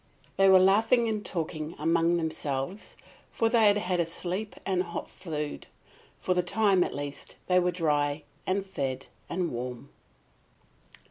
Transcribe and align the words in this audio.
They 0.35 0.49
were 0.49 0.57
laughing 0.57 1.07
and 1.07 1.23
talking 1.23 1.75
among 1.77 2.17
themselves, 2.17 2.97
for 3.29 3.49
they 3.49 3.67
had 3.67 3.77
had 3.77 3.99
a 3.99 4.05
sleep 4.07 4.55
and 4.65 4.81
hot 4.81 5.07
food; 5.07 5.67
for 6.17 6.33
the 6.33 6.41
time 6.41 6.83
at 6.83 6.95
least 6.95 7.35
they 7.45 7.59
were 7.59 7.69
dry 7.69 8.23
and 8.47 8.65
fed 8.65 9.05
and 9.29 9.51
warm. 9.51 9.89